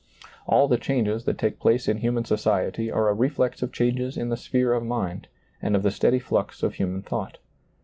All 0.47 0.67
the 0.67 0.79
changes 0.79 1.25
that 1.25 1.37
take 1.37 1.59
place 1.59 1.87
in 1.87 1.97
human 1.97 2.25
society 2.25 2.89
are 2.89 3.07
a 3.07 3.13
reflex 3.13 3.61
of 3.61 3.71
changes 3.71 4.17
in 4.17 4.29
the 4.29 4.35
sphere 4.35 4.73
of 4.73 4.83
mind 4.83 5.27
and 5.61 5.75
of 5.75 5.83
the 5.83 5.91
steady 5.91 6.17
flux 6.17 6.63
of 6.63 6.77
hu 6.77 6.87
man 6.87 7.03
thought. 7.03 7.37